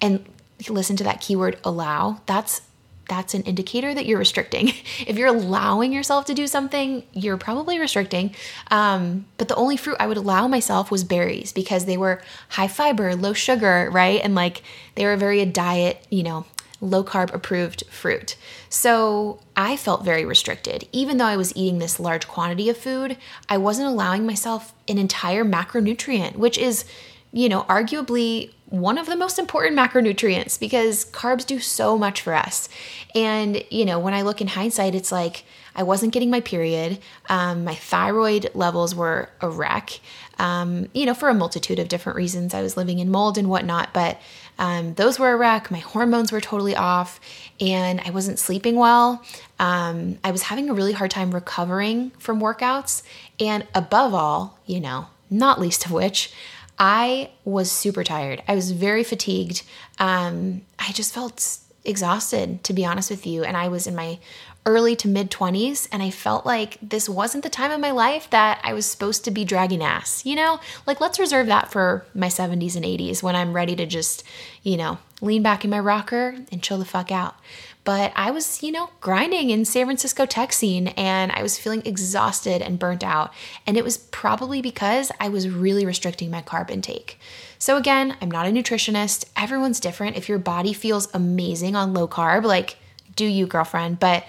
and 0.00 0.24
listen 0.68 0.96
to 0.98 1.04
that 1.04 1.20
keyword 1.20 1.58
allow, 1.64 2.20
that's 2.26 2.62
that's 3.08 3.34
an 3.34 3.42
indicator 3.42 3.94
that 3.94 4.06
you're 4.06 4.18
restricting. 4.18 4.68
if 5.06 5.16
you're 5.16 5.28
allowing 5.28 5.92
yourself 5.92 6.26
to 6.26 6.34
do 6.34 6.46
something, 6.46 7.02
you're 7.12 7.36
probably 7.36 7.78
restricting. 7.78 8.34
Um, 8.70 9.26
but 9.36 9.48
the 9.48 9.56
only 9.56 9.76
fruit 9.76 9.96
I 9.98 10.06
would 10.06 10.16
allow 10.16 10.46
myself 10.48 10.90
was 10.90 11.04
berries 11.04 11.52
because 11.52 11.84
they 11.86 11.96
were 11.96 12.22
high 12.50 12.68
fiber, 12.68 13.16
low 13.16 13.32
sugar, 13.32 13.88
right? 13.90 14.20
And 14.22 14.34
like 14.34 14.62
they 14.94 15.04
were 15.04 15.16
very 15.16 15.40
a 15.40 15.46
diet, 15.46 16.06
you 16.10 16.22
know, 16.22 16.44
low 16.80 17.02
carb 17.02 17.32
approved 17.34 17.84
fruit. 17.90 18.36
So 18.68 19.40
I 19.56 19.76
felt 19.76 20.04
very 20.04 20.24
restricted. 20.24 20.86
Even 20.92 21.16
though 21.18 21.24
I 21.24 21.36
was 21.36 21.54
eating 21.56 21.78
this 21.78 21.98
large 21.98 22.28
quantity 22.28 22.68
of 22.68 22.76
food, 22.76 23.16
I 23.48 23.58
wasn't 23.58 23.88
allowing 23.88 24.26
myself 24.26 24.74
an 24.86 24.98
entire 24.98 25.44
macronutrient, 25.44 26.36
which 26.36 26.58
is, 26.58 26.84
you 27.32 27.48
know, 27.48 27.62
arguably 27.64 28.52
one 28.66 28.98
of 28.98 29.06
the 29.06 29.16
most 29.16 29.38
important 29.38 29.76
macronutrients 29.76 30.58
because 30.58 31.06
carbs 31.06 31.46
do 31.46 31.58
so 31.58 31.96
much 31.96 32.20
for 32.20 32.34
us. 32.34 32.68
And, 33.14 33.62
you 33.70 33.84
know, 33.84 33.98
when 33.98 34.14
I 34.14 34.22
look 34.22 34.40
in 34.40 34.48
hindsight, 34.48 34.94
it's 34.94 35.10
like 35.10 35.44
I 35.74 35.82
wasn't 35.82 36.12
getting 36.12 36.30
my 36.30 36.40
period. 36.40 36.98
Um, 37.28 37.64
my 37.64 37.74
thyroid 37.74 38.50
levels 38.54 38.94
were 38.94 39.30
a 39.40 39.48
wreck, 39.48 40.00
um, 40.38 40.88
you 40.92 41.06
know, 41.06 41.14
for 41.14 41.28
a 41.28 41.34
multitude 41.34 41.78
of 41.78 41.88
different 41.88 42.16
reasons. 42.16 42.52
I 42.52 42.62
was 42.62 42.76
living 42.76 42.98
in 42.98 43.10
mold 43.10 43.38
and 43.38 43.48
whatnot, 43.48 43.94
but 43.94 44.20
um, 44.58 44.94
those 44.94 45.18
were 45.18 45.32
a 45.32 45.36
wreck. 45.36 45.70
My 45.70 45.78
hormones 45.78 46.32
were 46.32 46.40
totally 46.40 46.74
off, 46.74 47.20
and 47.60 48.00
I 48.00 48.10
wasn't 48.10 48.38
sleeping 48.38 48.76
well. 48.76 49.22
Um, 49.58 50.18
I 50.24 50.30
was 50.30 50.42
having 50.42 50.68
a 50.68 50.74
really 50.74 50.92
hard 50.92 51.10
time 51.10 51.30
recovering 51.30 52.10
from 52.18 52.40
workouts. 52.40 53.02
And 53.38 53.66
above 53.74 54.14
all, 54.14 54.58
you 54.66 54.80
know, 54.80 55.06
not 55.30 55.60
least 55.60 55.86
of 55.86 55.92
which, 55.92 56.32
I 56.78 57.30
was 57.44 57.70
super 57.70 58.04
tired. 58.04 58.42
I 58.46 58.54
was 58.54 58.70
very 58.70 59.02
fatigued. 59.02 59.62
Um, 59.98 60.62
I 60.78 60.92
just 60.92 61.12
felt 61.12 61.58
exhausted, 61.84 62.62
to 62.64 62.72
be 62.72 62.84
honest 62.84 63.10
with 63.10 63.26
you. 63.26 63.42
And 63.44 63.56
I 63.56 63.68
was 63.68 63.86
in 63.86 63.96
my 63.96 64.18
early 64.66 64.94
to 64.94 65.08
mid 65.08 65.30
20s, 65.30 65.88
and 65.90 66.02
I 66.02 66.10
felt 66.10 66.44
like 66.44 66.76
this 66.82 67.08
wasn't 67.08 67.42
the 67.42 67.50
time 67.50 67.70
of 67.70 67.80
my 67.80 67.90
life 67.90 68.28
that 68.30 68.60
I 68.62 68.74
was 68.74 68.86
supposed 68.86 69.24
to 69.24 69.30
be 69.30 69.44
dragging 69.44 69.82
ass. 69.82 70.24
You 70.26 70.36
know, 70.36 70.60
like 70.86 71.00
let's 71.00 71.18
reserve 71.18 71.46
that 71.46 71.72
for 71.72 72.04
my 72.14 72.28
70s 72.28 72.76
and 72.76 72.84
80s 72.84 73.22
when 73.22 73.34
I'm 73.34 73.54
ready 73.54 73.74
to 73.76 73.86
just, 73.86 74.22
you 74.62 74.76
know, 74.76 74.98
lean 75.20 75.42
back 75.42 75.64
in 75.64 75.70
my 75.70 75.80
rocker 75.80 76.36
and 76.52 76.62
chill 76.62 76.78
the 76.78 76.84
fuck 76.84 77.10
out. 77.10 77.36
But 77.84 78.12
I 78.14 78.30
was, 78.30 78.62
you 78.62 78.70
know, 78.70 78.90
grinding 79.00 79.50
in 79.50 79.64
San 79.64 79.86
Francisco 79.86 80.26
tech 80.26 80.52
scene 80.52 80.88
and 80.88 81.32
I 81.32 81.42
was 81.42 81.58
feeling 81.58 81.82
exhausted 81.86 82.60
and 82.60 82.78
burnt 82.78 83.02
out. 83.02 83.32
And 83.66 83.76
it 83.76 83.84
was 83.84 83.96
probably 83.96 84.60
because 84.60 85.10
I 85.18 85.28
was 85.28 85.48
really 85.48 85.86
restricting 85.86 86.30
my 86.30 86.42
carb 86.42 86.70
intake. 86.70 87.18
So, 87.58 87.76
again, 87.76 88.16
I'm 88.20 88.30
not 88.30 88.46
a 88.46 88.50
nutritionist. 88.50 89.24
Everyone's 89.36 89.80
different. 89.80 90.16
If 90.16 90.28
your 90.28 90.38
body 90.38 90.72
feels 90.72 91.08
amazing 91.14 91.76
on 91.76 91.94
low 91.94 92.06
carb, 92.06 92.44
like, 92.44 92.76
do 93.16 93.24
you, 93.24 93.46
girlfriend? 93.46 93.98
But 93.98 94.24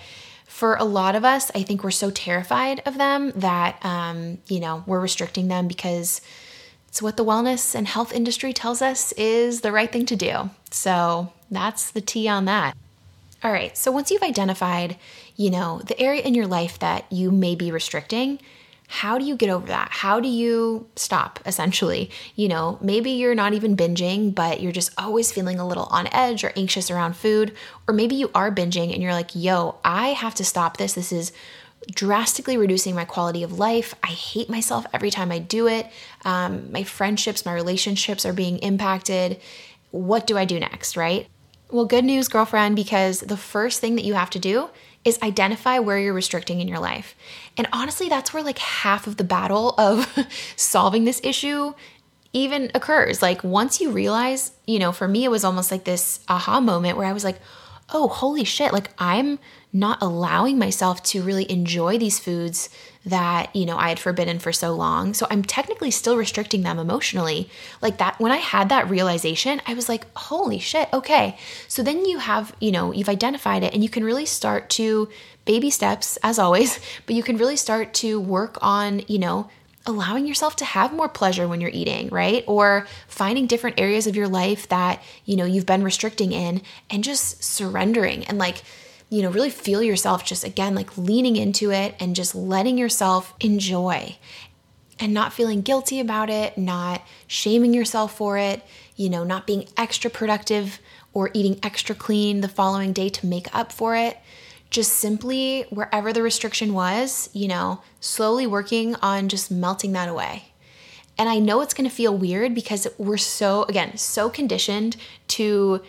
for 0.47 0.75
a 0.75 0.83
lot 0.83 1.15
of 1.15 1.23
us, 1.23 1.51
I 1.53 1.63
think 1.63 1.83
we're 1.83 1.91
so 1.91 2.09
terrified 2.09 2.81
of 2.85 2.97
them 2.97 3.31
that, 3.35 3.83
um, 3.85 4.39
you 4.47 4.59
know, 4.59 4.83
we're 4.87 4.99
restricting 4.99 5.47
them 5.47 5.67
because 5.67 6.21
it's 6.87 7.01
what 7.01 7.17
the 7.17 7.23
wellness 7.23 7.75
and 7.75 7.87
health 7.87 8.11
industry 8.11 8.51
tells 8.51 8.81
us 8.81 9.11
is 9.11 9.61
the 9.61 9.71
right 9.71 9.91
thing 9.91 10.07
to 10.07 10.15
do. 10.15 10.49
So 10.71 11.31
that's 11.51 11.91
the 11.91 12.01
tea 12.01 12.27
on 12.27 12.45
that. 12.45 12.75
All 13.43 13.51
right, 13.51 13.77
so 13.77 13.91
once 13.91 14.11
you've 14.11 14.21
identified, 14.23 14.97
you 15.37 15.49
know, 15.49 15.81
the 15.85 15.97
area 15.99 16.21
in 16.21 16.33
your 16.33 16.47
life 16.47 16.77
that 16.79 17.09
you 17.11 17.31
may 17.31 17.55
be 17.55 17.71
restricting, 17.71 18.39
how 18.91 19.17
do 19.17 19.23
you 19.23 19.37
get 19.37 19.49
over 19.49 19.67
that? 19.67 19.89
How 19.91 20.19
do 20.19 20.27
you 20.27 20.87
stop 20.95 21.39
essentially? 21.45 22.09
You 22.35 22.49
know, 22.49 22.79
maybe 22.81 23.11
you're 23.11 23.35
not 23.35 23.53
even 23.53 23.77
binging, 23.77 24.33
but 24.33 24.61
you're 24.61 24.71
just 24.71 24.91
always 24.97 25.31
feeling 25.31 25.59
a 25.59 25.67
little 25.67 25.85
on 25.85 26.07
edge 26.11 26.43
or 26.43 26.51
anxious 26.55 26.89
around 26.89 27.15
food. 27.15 27.53
Or 27.87 27.93
maybe 27.93 28.15
you 28.15 28.31
are 28.33 28.51
binging 28.51 28.91
and 28.91 29.01
you're 29.01 29.13
like, 29.13 29.35
yo, 29.35 29.75
I 29.85 30.09
have 30.09 30.33
to 30.35 30.43
stop 30.43 30.77
this. 30.77 30.93
This 30.93 31.11
is 31.11 31.31
drastically 31.91 32.57
reducing 32.57 32.95
my 32.95 33.05
quality 33.05 33.43
of 33.43 33.59
life. 33.59 33.93
I 34.03 34.07
hate 34.07 34.49
myself 34.49 34.85
every 34.91 35.11
time 35.11 35.31
I 35.31 35.37
do 35.37 35.67
it. 35.67 35.87
Um, 36.25 36.71
my 36.71 36.83
friendships, 36.83 37.45
my 37.45 37.53
relationships 37.53 38.25
are 38.25 38.33
being 38.33 38.57
impacted. 38.57 39.39
What 39.91 40.25
do 40.25 40.35
I 40.35 40.45
do 40.45 40.59
next, 40.59 40.97
right? 40.97 41.27
Well, 41.71 41.85
good 41.85 42.03
news, 42.03 42.27
girlfriend, 42.27 42.75
because 42.75 43.19
the 43.19 43.37
first 43.37 43.79
thing 43.79 43.95
that 43.95 44.03
you 44.03 44.15
have 44.15 44.31
to 44.31 44.39
do 44.39 44.69
is 45.05 45.19
identify 45.21 45.77
where 45.79 45.99
you're 45.99 46.13
restricting 46.13 46.61
in 46.61 46.67
your 46.67 46.79
life. 46.79 47.15
And 47.57 47.67
honestly, 47.71 48.09
that's 48.09 48.33
where 48.33 48.43
like 48.43 48.57
half 48.57 49.05
of 49.05 49.17
the 49.17 49.23
battle 49.23 49.75
of 49.77 50.07
solving 50.55 51.05
this 51.05 51.21
issue 51.23 51.73
even 52.33 52.71
occurs. 52.73 53.21
Like 53.21 53.43
once 53.43 53.79
you 53.79 53.91
realize, 53.91 54.51
you 54.65 54.79
know, 54.79 54.91
for 54.91 55.07
me, 55.07 55.23
it 55.23 55.31
was 55.31 55.43
almost 55.43 55.71
like 55.71 55.83
this 55.83 56.19
aha 56.27 56.59
moment 56.59 56.97
where 56.97 57.07
I 57.07 57.13
was 57.13 57.23
like, 57.23 57.39
oh, 57.93 58.07
holy 58.07 58.43
shit, 58.43 58.73
like 58.73 58.89
I'm 58.97 59.39
not 59.71 60.01
allowing 60.01 60.57
myself 60.57 61.03
to 61.03 61.21
really 61.21 61.49
enjoy 61.51 61.97
these 61.97 62.19
foods 62.19 62.69
that, 63.05 63.55
you 63.55 63.65
know, 63.65 63.77
I 63.77 63.89
had 63.89 63.99
forbidden 63.99 64.39
for 64.39 64.51
so 64.51 64.73
long. 64.73 65.13
So 65.13 65.27
I'm 65.29 65.43
technically 65.43 65.91
still 65.91 66.17
restricting 66.17 66.63
them 66.63 66.79
emotionally. 66.79 67.49
Like 67.81 67.97
that, 67.99 68.19
when 68.19 68.31
I 68.31 68.37
had 68.37 68.69
that 68.69 68.89
realization, 68.89 69.61
I 69.67 69.73
was 69.73 69.87
like, 69.87 70.05
holy 70.15 70.59
shit, 70.59 70.89
okay. 70.91 71.37
So 71.67 71.83
then 71.83 72.05
you 72.05 72.17
have, 72.17 72.55
you 72.59 72.71
know, 72.71 72.91
you've 72.91 73.09
identified 73.09 73.63
it 73.63 73.73
and 73.73 73.83
you 73.83 73.89
can 73.89 74.03
really 74.03 74.25
start 74.25 74.69
to 74.71 75.07
baby 75.45 75.69
steps, 75.69 76.17
as 76.23 76.39
always, 76.39 76.79
but 77.05 77.15
you 77.15 77.23
can 77.23 77.37
really 77.37 77.57
start 77.57 77.93
to 77.95 78.19
work 78.19 78.57
on, 78.61 79.01
you 79.07 79.19
know, 79.19 79.49
allowing 79.85 80.27
yourself 80.27 80.55
to 80.57 80.65
have 80.65 80.93
more 80.93 81.09
pleasure 81.09 81.47
when 81.47 81.61
you're 81.61 81.71
eating, 81.73 82.09
right? 82.09 82.43
Or 82.47 82.85
finding 83.07 83.47
different 83.47 83.79
areas 83.79 84.07
of 84.07 84.15
your 84.15 84.27
life 84.27 84.67
that, 84.69 85.01
you 85.25 85.35
know, 85.35 85.45
you've 85.45 85.65
been 85.65 85.83
restricting 85.83 86.31
in 86.31 86.61
and 86.89 87.03
just 87.03 87.43
surrendering 87.43 88.25
and 88.25 88.37
like, 88.37 88.61
you 89.09 89.21
know, 89.21 89.31
really 89.31 89.49
feel 89.49 89.81
yourself 89.81 90.23
just 90.23 90.43
again, 90.43 90.75
like 90.75 90.97
leaning 90.97 91.35
into 91.35 91.71
it 91.71 91.95
and 91.99 92.15
just 92.15 92.35
letting 92.35 92.77
yourself 92.77 93.33
enjoy 93.39 94.17
and 94.99 95.13
not 95.13 95.33
feeling 95.33 95.61
guilty 95.61 95.99
about 95.99 96.29
it, 96.29 96.57
not 96.57 97.01
shaming 97.25 97.73
yourself 97.73 98.15
for 98.15 98.37
it, 98.37 98.61
you 98.95 99.09
know, 99.09 99.23
not 99.23 99.47
being 99.47 99.67
extra 99.77 100.11
productive 100.11 100.79
or 101.13 101.31
eating 101.33 101.57
extra 101.63 101.95
clean 101.95 102.41
the 102.41 102.47
following 102.47 102.93
day 102.93 103.09
to 103.09 103.25
make 103.25 103.53
up 103.55 103.71
for 103.71 103.95
it. 103.95 104.17
Just 104.69 104.93
simply 104.93 105.63
wherever 105.69 106.13
the 106.13 106.21
restriction 106.21 106.73
was, 106.73 107.29
you 107.33 107.47
know, 107.47 107.81
slowly 107.99 108.45
working 108.45 108.95
on 108.95 109.29
just 109.29 109.49
melting 109.49 109.93
that 109.93 110.09
away. 110.09 110.45
And 111.17 111.27
I 111.27 111.39
know 111.39 111.61
it's 111.61 111.73
gonna 111.73 111.89
feel 111.89 112.15
weird 112.15 112.55
because 112.55 112.87
we're 112.97 113.17
so, 113.17 113.63
again, 113.63 113.97
so 113.97 114.29
conditioned 114.29 114.95
to 115.29 115.81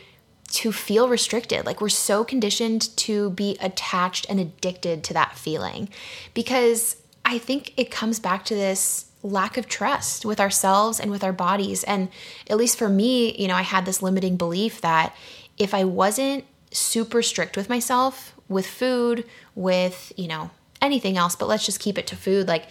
to 0.50 0.72
feel 0.72 1.08
restricted. 1.08 1.64
Like 1.64 1.80
we're 1.80 1.88
so 1.88 2.24
conditioned 2.24 2.96
to 2.96 3.30
be 3.30 3.56
attached 3.60 4.26
and 4.28 4.40
addicted 4.40 5.04
to 5.04 5.14
that 5.14 5.38
feeling 5.38 5.88
because 6.34 6.96
I 7.24 7.38
think 7.38 7.72
it 7.76 7.90
comes 7.90 8.18
back 8.18 8.44
to 8.46 8.54
this 8.54 9.06
lack 9.22 9.56
of 9.56 9.68
trust 9.68 10.24
with 10.24 10.40
ourselves 10.40 10.98
and 10.98 11.10
with 11.10 11.22
our 11.22 11.32
bodies. 11.32 11.84
And 11.84 12.08
at 12.48 12.56
least 12.56 12.78
for 12.78 12.88
me, 12.88 13.36
you 13.36 13.46
know, 13.46 13.54
I 13.54 13.62
had 13.62 13.86
this 13.86 14.02
limiting 14.02 14.36
belief 14.36 14.80
that 14.80 15.14
if 15.58 15.74
I 15.74 15.84
wasn't 15.84 16.44
super 16.72 17.22
strict 17.22 17.56
with 17.56 17.68
myself, 17.68 18.34
with 18.50 18.66
food, 18.66 19.24
with, 19.54 20.12
you 20.16 20.28
know, 20.28 20.50
anything 20.82 21.16
else, 21.16 21.34
but 21.34 21.48
let's 21.48 21.64
just 21.64 21.80
keep 21.80 21.96
it 21.96 22.06
to 22.08 22.16
food, 22.16 22.46
like, 22.46 22.66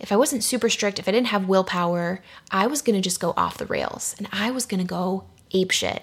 if 0.00 0.10
I 0.10 0.16
wasn't 0.16 0.44
super 0.44 0.68
strict, 0.68 0.98
if 0.98 1.08
I 1.08 1.12
didn't 1.12 1.28
have 1.28 1.48
willpower, 1.48 2.22
I 2.50 2.66
was 2.66 2.82
gonna 2.82 3.00
just 3.00 3.20
go 3.20 3.34
off 3.36 3.58
the 3.58 3.66
rails 3.66 4.14
and 4.18 4.28
I 4.32 4.50
was 4.50 4.64
gonna 4.64 4.84
go 4.84 5.24
ape 5.52 5.72
shit. 5.72 6.02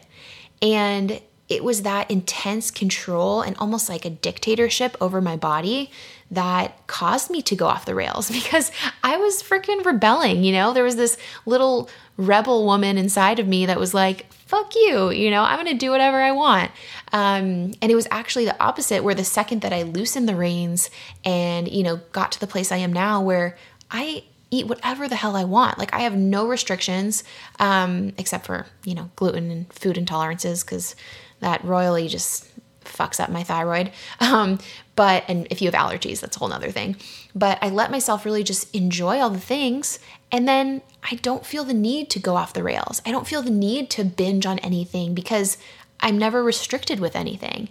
And 0.61 1.21
it 1.47 1.63
was 1.63 1.83
that 1.83 2.09
intense 2.09 2.71
control 2.71 3.41
and 3.41 3.55
almost 3.57 3.87
like 3.87 4.05
a 4.05 4.09
dictatorship 4.09 4.97
over 4.99 5.21
my 5.21 5.35
body 5.35 5.91
that 6.31 6.85
caused 6.87 7.29
me 7.29 7.41
to 7.43 7.55
go 7.55 7.67
off 7.67 7.85
the 7.85 7.93
rails 7.93 8.31
because 8.31 8.71
I 9.03 9.17
was 9.17 9.43
freaking 9.43 9.85
rebelling, 9.85 10.43
you 10.43 10.51
know? 10.51 10.73
There 10.73 10.83
was 10.83 10.95
this 10.95 11.17
little 11.45 11.89
rebel 12.17 12.65
woman 12.65 12.97
inside 12.97 13.39
of 13.39 13.47
me 13.47 13.65
that 13.67 13.79
was 13.79 13.93
like, 13.93 14.25
fuck 14.31 14.73
you, 14.75 15.11
you 15.11 15.29
know, 15.29 15.43
I'm 15.43 15.57
gonna 15.57 15.73
do 15.73 15.91
whatever 15.91 16.21
I 16.21 16.31
want. 16.31 16.71
Um, 17.11 17.73
and 17.81 17.91
it 17.91 17.95
was 17.95 18.07
actually 18.09 18.45
the 18.45 18.59
opposite, 18.61 19.03
where 19.03 19.15
the 19.15 19.23
second 19.23 19.61
that 19.61 19.73
I 19.73 19.83
loosened 19.83 20.27
the 20.27 20.35
reins 20.35 20.89
and, 21.23 21.67
you 21.67 21.83
know, 21.83 21.97
got 22.11 22.31
to 22.33 22.39
the 22.39 22.47
place 22.47 22.71
I 22.71 22.77
am 22.77 22.93
now 22.93 23.21
where 23.21 23.57
I 23.91 24.23
eat 24.51 24.67
whatever 24.67 25.07
the 25.07 25.15
hell 25.15 25.35
I 25.35 25.43
want. 25.43 25.77
Like 25.77 25.93
I 25.93 25.99
have 26.01 26.15
no 26.15 26.47
restrictions, 26.47 27.23
um, 27.59 28.13
except 28.17 28.45
for 28.45 28.65
you 28.83 28.95
know 28.95 29.09
gluten 29.15 29.51
and 29.51 29.73
food 29.73 29.97
intolerances 29.97 30.63
because 30.63 30.95
that 31.39 31.63
royally 31.63 32.07
just 32.07 32.47
fucks 32.85 33.19
up 33.19 33.29
my 33.29 33.43
thyroid. 33.43 33.91
Um, 34.19 34.59
but 34.95 35.25
and 35.27 35.45
if 35.49 35.61
you 35.61 35.69
have 35.69 35.79
allergies, 35.79 36.21
that's 36.21 36.37
a 36.37 36.39
whole 36.39 36.47
nother 36.47 36.71
thing. 36.71 36.95
But 37.35 37.57
I 37.61 37.69
let 37.69 37.91
myself 37.91 38.23
really 38.23 38.43
just 38.43 38.73
enjoy 38.73 39.19
all 39.19 39.29
the 39.29 39.41
things, 39.41 39.99
and 40.31 40.47
then 40.47 40.81
I 41.03 41.15
don't 41.15 41.45
feel 41.45 41.65
the 41.65 41.73
need 41.73 42.09
to 42.11 42.19
go 42.19 42.37
off 42.37 42.53
the 42.53 42.63
rails. 42.63 43.01
I 43.05 43.11
don't 43.11 43.27
feel 43.27 43.41
the 43.41 43.51
need 43.51 43.89
to 43.91 44.05
binge 44.05 44.45
on 44.45 44.57
anything 44.59 45.13
because 45.13 45.57
I'm 45.99 46.17
never 46.17 46.43
restricted 46.43 47.01
with 47.01 47.15
anything. 47.15 47.67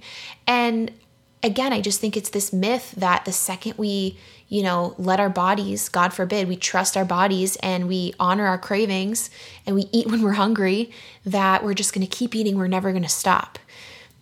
And 0.47 0.93
again, 1.43 1.73
I 1.73 1.81
just 1.81 2.01
think 2.01 2.17
it's 2.17 2.31
this 2.31 2.53
myth 2.53 2.93
that 2.97 3.25
the 3.25 3.33
second 3.33 3.79
we 3.79 4.19
you 4.49 4.63
know, 4.63 4.95
let 4.99 5.21
our 5.21 5.31
bodies, 5.31 5.89
God 5.89 6.13
forbid, 6.13 6.49
we 6.49 6.57
trust 6.57 6.97
our 6.97 7.05
bodies 7.05 7.57
and 7.57 7.89
we 7.89 8.15
honor 8.21 8.47
our 8.47 8.59
cravings 8.59 9.31
and 9.67 9.75
we 9.75 9.89
eat 9.93 10.07
when 10.07 10.23
we're 10.23 10.33
hungry, 10.33 10.91
that 11.25 11.65
we're 11.65 11.75
just 11.75 11.95
going 11.95 12.07
to 12.07 12.17
keep 12.17 12.35
eating, 12.35 12.57
we're 12.57 12.69
never 12.69 12.91
going 12.91 13.03
to 13.03 13.09
stop. 13.09 13.59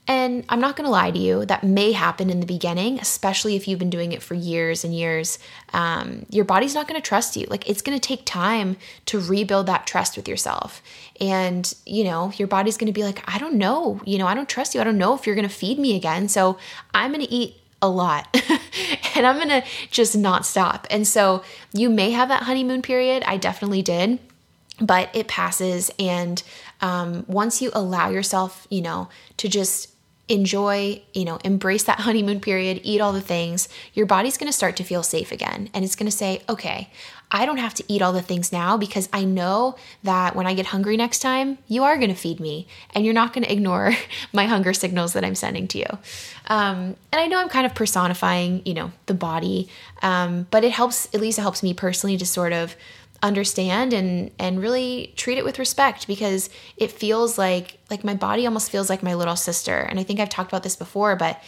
And 0.08 0.44
I'm 0.48 0.60
not 0.60 0.74
going 0.74 0.84
to 0.84 0.90
lie 0.90 1.12
to 1.12 1.18
you, 1.18 1.46
that 1.46 1.62
may 1.62 1.92
happen 1.92 2.28
in 2.28 2.40
the 2.40 2.46
beginning, 2.46 2.98
especially 2.98 3.54
if 3.54 3.68
you've 3.68 3.78
been 3.78 3.88
doing 3.88 4.10
it 4.10 4.20
for 4.20 4.34
years 4.34 4.82
and 4.82 4.92
years. 4.92 5.38
Um, 5.72 6.26
your 6.28 6.44
body's 6.44 6.74
not 6.74 6.88
going 6.88 7.00
to 7.00 7.06
trust 7.06 7.36
you. 7.36 7.46
Like, 7.48 7.68
it's 7.68 7.82
going 7.82 7.96
to 7.96 8.04
take 8.04 8.26
time 8.26 8.76
to 9.06 9.20
rebuild 9.20 9.66
that 9.66 9.86
trust 9.86 10.16
with 10.16 10.26
yourself. 10.26 10.82
And, 11.20 11.72
you 11.86 12.02
know, 12.02 12.32
your 12.36 12.48
body's 12.48 12.76
going 12.76 12.88
to 12.88 12.92
be 12.92 13.04
like, 13.04 13.22
I 13.32 13.38
don't 13.38 13.54
know, 13.54 14.00
you 14.04 14.18
know, 14.18 14.26
I 14.26 14.34
don't 14.34 14.48
trust 14.48 14.74
you. 14.74 14.80
I 14.80 14.84
don't 14.84 14.98
know 14.98 15.14
if 15.14 15.24
you're 15.24 15.36
going 15.36 15.48
to 15.48 15.54
feed 15.54 15.78
me 15.78 15.94
again. 15.94 16.26
So 16.28 16.58
I'm 16.92 17.12
going 17.12 17.24
to 17.24 17.32
eat 17.32 17.61
a 17.82 17.88
lot 17.88 18.28
and 19.14 19.26
I'm 19.26 19.38
gonna 19.38 19.64
just 19.90 20.16
not 20.16 20.46
stop. 20.46 20.86
And 20.90 21.06
so 21.06 21.42
you 21.72 21.90
may 21.90 22.12
have 22.12 22.28
that 22.28 22.44
honeymoon 22.44 22.80
period. 22.80 23.22
I 23.26 23.36
definitely 23.36 23.82
did, 23.82 24.18
but 24.80 25.10
it 25.14 25.28
passes. 25.28 25.90
And 25.98 26.42
um, 26.80 27.24
once 27.26 27.60
you 27.60 27.70
allow 27.74 28.08
yourself, 28.08 28.66
you 28.70 28.80
know, 28.80 29.08
to 29.38 29.48
just 29.48 29.91
enjoy, 30.28 31.02
you 31.12 31.24
know, 31.24 31.38
embrace 31.44 31.84
that 31.84 32.00
honeymoon 32.00 32.40
period, 32.40 32.80
eat 32.84 33.00
all 33.00 33.12
the 33.12 33.20
things, 33.20 33.68
your 33.92 34.06
body's 34.06 34.38
going 34.38 34.50
to 34.50 34.56
start 34.56 34.76
to 34.76 34.84
feel 34.84 35.02
safe 35.02 35.32
again. 35.32 35.68
And 35.74 35.84
it's 35.84 35.96
going 35.96 36.10
to 36.10 36.16
say, 36.16 36.42
okay, 36.48 36.90
I 37.34 37.46
don't 37.46 37.56
have 37.56 37.74
to 37.74 37.84
eat 37.88 38.02
all 38.02 38.12
the 38.12 38.22
things 38.22 38.52
now 38.52 38.76
because 38.76 39.08
I 39.12 39.24
know 39.24 39.76
that 40.02 40.36
when 40.36 40.46
I 40.46 40.52
get 40.52 40.66
hungry 40.66 40.98
next 40.98 41.20
time, 41.20 41.56
you 41.66 41.82
are 41.82 41.96
going 41.96 42.10
to 42.10 42.14
feed 42.14 42.40
me 42.40 42.68
and 42.94 43.04
you're 43.04 43.14
not 43.14 43.32
going 43.32 43.44
to 43.44 43.52
ignore 43.52 43.94
my 44.32 44.44
hunger 44.44 44.74
signals 44.74 45.14
that 45.14 45.24
I'm 45.24 45.34
sending 45.34 45.66
to 45.68 45.78
you. 45.78 45.86
Um, 46.46 46.96
and 47.10 47.20
I 47.20 47.26
know 47.26 47.40
I'm 47.40 47.48
kind 47.48 47.64
of 47.64 47.74
personifying, 47.74 48.62
you 48.66 48.74
know, 48.74 48.92
the 49.06 49.14
body, 49.14 49.68
um, 50.02 50.46
but 50.50 50.62
it 50.62 50.72
helps, 50.72 51.06
at 51.14 51.20
least 51.20 51.38
it 51.38 51.42
helps 51.42 51.62
me 51.62 51.72
personally 51.72 52.18
to 52.18 52.26
sort 52.26 52.52
of 52.52 52.76
understand 53.22 53.92
and 53.92 54.30
and 54.38 54.60
really 54.60 55.12
treat 55.16 55.38
it 55.38 55.44
with 55.44 55.58
respect 55.58 56.06
because 56.06 56.50
it 56.76 56.90
feels 56.90 57.38
like 57.38 57.78
like 57.88 58.02
my 58.02 58.14
body 58.14 58.46
almost 58.46 58.70
feels 58.70 58.90
like 58.90 59.02
my 59.02 59.14
little 59.14 59.36
sister. 59.36 59.78
And 59.78 60.00
i 60.00 60.02
think 60.02 60.18
i've 60.18 60.28
talked 60.28 60.50
about 60.50 60.64
this 60.64 60.76
before 60.76 61.14
but 61.14 61.40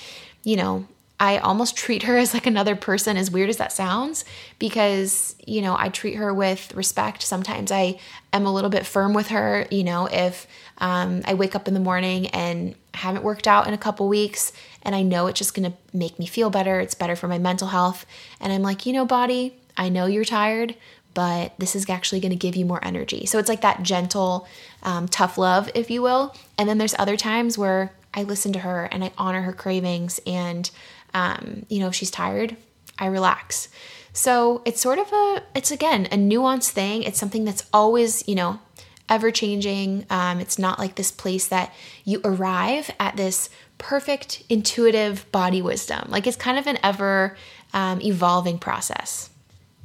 you 0.44 0.56
know 0.56 0.86
i 1.18 1.38
almost 1.38 1.76
treat 1.84 2.04
her 2.04 2.16
as 2.16 2.32
like 2.32 2.46
another 2.46 2.76
person 2.76 3.16
as 3.16 3.30
weird 3.30 3.50
as 3.50 3.56
that 3.56 3.72
sounds 3.72 4.24
because 4.60 5.34
you 5.46 5.62
know 5.62 5.76
i 5.76 5.88
treat 5.88 6.14
her 6.14 6.32
with 6.32 6.72
respect. 6.74 7.22
Sometimes 7.22 7.72
i 7.72 7.98
am 8.32 8.46
a 8.46 8.52
little 8.52 8.70
bit 8.70 8.86
firm 8.86 9.12
with 9.12 9.28
her 9.28 9.66
you 9.70 9.82
know 9.82 10.06
if 10.06 10.46
um, 10.78 11.22
i 11.24 11.34
wake 11.34 11.56
up 11.56 11.66
in 11.66 11.74
the 11.74 11.80
morning 11.80 12.28
and 12.28 12.76
haven't 12.94 13.24
worked 13.24 13.48
out 13.48 13.66
in 13.66 13.74
a 13.74 13.78
couple 13.78 14.08
weeks 14.08 14.52
and 14.82 14.94
i 14.94 15.02
know 15.02 15.26
it's 15.26 15.38
just 15.38 15.54
going 15.54 15.68
to 15.68 15.76
make 15.92 16.20
me 16.20 16.26
feel 16.26 16.50
better 16.50 16.78
it's 16.78 16.94
better 16.94 17.16
for 17.16 17.26
my 17.26 17.38
mental 17.38 17.68
health. 17.68 18.06
And 18.40 18.52
i'm 18.52 18.62
like 18.62 18.86
you 18.86 18.92
know 18.92 19.04
body 19.04 19.56
I 19.76 19.88
know 19.88 20.06
you're 20.06 20.24
tired, 20.24 20.76
but 21.14 21.54
this 21.58 21.74
is 21.74 21.88
actually 21.88 22.20
going 22.20 22.30
to 22.30 22.36
give 22.36 22.56
you 22.56 22.64
more 22.64 22.84
energy. 22.84 23.26
So 23.26 23.38
it's 23.38 23.48
like 23.48 23.62
that 23.62 23.82
gentle, 23.82 24.46
um, 24.82 25.08
tough 25.08 25.38
love, 25.38 25.70
if 25.74 25.90
you 25.90 26.02
will. 26.02 26.34
And 26.58 26.68
then 26.68 26.78
there's 26.78 26.94
other 26.98 27.16
times 27.16 27.56
where 27.56 27.92
I 28.12 28.24
listen 28.24 28.52
to 28.54 28.58
her 28.60 28.84
and 28.84 29.04
I 29.04 29.12
honor 29.16 29.42
her 29.42 29.52
cravings. 29.52 30.20
And, 30.26 30.70
um, 31.14 31.66
you 31.68 31.78
know, 31.78 31.88
if 31.88 31.94
she's 31.94 32.10
tired, 32.10 32.56
I 32.98 33.06
relax. 33.06 33.68
So 34.12 34.62
it's 34.64 34.80
sort 34.80 34.98
of 34.98 35.12
a, 35.12 35.42
it's 35.54 35.70
again 35.70 36.06
a 36.06 36.16
nuanced 36.16 36.70
thing. 36.70 37.02
It's 37.02 37.18
something 37.18 37.44
that's 37.44 37.66
always, 37.72 38.26
you 38.28 38.34
know, 38.34 38.60
ever 39.08 39.30
changing. 39.30 40.06
Um, 40.10 40.40
it's 40.40 40.58
not 40.58 40.78
like 40.78 40.94
this 40.94 41.10
place 41.10 41.48
that 41.48 41.74
you 42.04 42.20
arrive 42.24 42.90
at 43.00 43.16
this 43.16 43.50
perfect 43.78 44.44
intuitive 44.48 45.30
body 45.32 45.60
wisdom. 45.60 46.06
Like 46.08 46.26
it's 46.26 46.36
kind 46.36 46.58
of 46.58 46.66
an 46.66 46.78
ever 46.82 47.36
um, 47.72 48.00
evolving 48.00 48.58
process. 48.58 49.30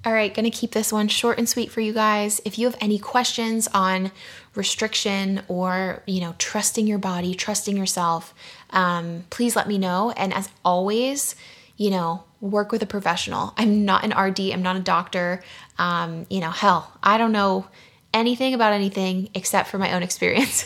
All 0.06 0.13
right, 0.13 0.34
gonna 0.34 0.50
keep 0.50 0.72
this 0.72 0.94
one 0.94 1.10
short 1.10 1.38
and 1.38 1.50
sweet 1.50 1.72
for 1.72 1.82
you 1.82 1.91
guys. 1.91 2.39
If 2.46 2.58
you 2.58 2.65
have 2.68 2.77
any 2.79 3.00
questions 3.00 3.68
on 3.74 4.12
restriction 4.56 5.41
or, 5.50 6.03
you 6.06 6.22
know, 6.22 6.36
trusting 6.38 6.88
your 6.88 7.00
body, 7.00 7.36
trusting 7.36 7.75
yourself, 7.75 8.34
um, 8.70 9.25
please 9.29 9.58
let 9.58 9.68
me 9.68 9.77
know. 9.77 10.12
And 10.12 10.34
as 10.34 10.48
always, 10.63 11.36
you 11.75 11.89
know, 11.89 12.24
work 12.39 12.72
with 12.72 12.82
a 12.82 12.86
professional. 12.86 13.53
I'm 13.58 13.84
not 13.84 14.06
an 14.06 14.18
RD, 14.18 14.51
I'm 14.53 14.62
not 14.62 14.77
a 14.77 14.82
doctor. 14.82 15.44
Um, 15.77 16.25
you 16.29 16.39
know, 16.39 16.51
hell, 16.51 16.89
I 17.03 17.18
don't 17.18 17.34
know 17.34 17.68
anything 18.13 18.53
about 18.53 18.74
anything 18.74 19.29
except 19.36 19.70
for 19.70 19.77
my 19.77 19.94
own 19.94 20.03
experience. 20.10 20.65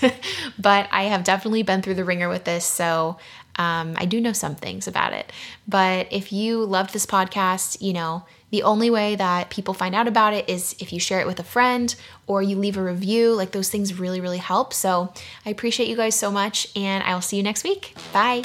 but 0.59 0.87
I 0.91 1.03
have 1.03 1.23
definitely 1.23 1.63
been 1.63 1.81
through 1.81 1.95
the 1.95 2.05
ringer 2.05 2.29
with 2.29 2.43
this. 2.43 2.65
So 2.65 3.17
um, 3.55 3.95
I 3.97 4.05
do 4.05 4.21
know 4.21 4.33
some 4.33 4.55
things 4.55 4.87
about 4.87 5.13
it. 5.13 5.31
But 5.67 6.07
if 6.11 6.31
you 6.31 6.63
loved 6.63 6.93
this 6.93 7.05
podcast, 7.05 7.81
you 7.81 7.93
know, 7.93 8.25
the 8.53 8.61
only 8.61 8.91
way 8.91 9.15
that 9.15 9.49
people 9.49 9.73
find 9.73 9.95
out 9.95 10.07
about 10.07 10.31
it 10.31 10.47
is 10.47 10.75
if 10.77 10.93
you 10.93 10.99
share 10.99 11.19
it 11.19 11.25
with 11.25 11.39
a 11.39 11.43
friend 11.43 11.95
or 12.27 12.43
you 12.43 12.55
leave 12.55 12.77
a 12.77 12.83
review. 12.83 13.33
Like 13.33 13.51
those 13.51 13.67
things 13.67 13.97
really, 13.97 14.21
really 14.21 14.37
help. 14.37 14.73
So 14.75 15.11
I 15.43 15.49
appreciate 15.49 15.89
you 15.89 15.95
guys 15.95 16.13
so 16.13 16.29
much, 16.29 16.67
and 16.75 17.03
I 17.03 17.15
will 17.15 17.21
see 17.21 17.37
you 17.37 17.41
next 17.41 17.63
week. 17.63 17.95
Bye. 18.13 18.43